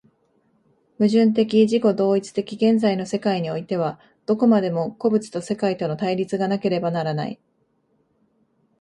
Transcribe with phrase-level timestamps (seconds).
[0.97, 7.39] 矛盾的自己同一的現在の世界においては、どこまでも個物と世界との対立がなければならない。